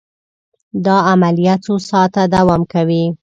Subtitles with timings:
[0.85, 3.03] دا عملیه څو ساعته دوام کوي.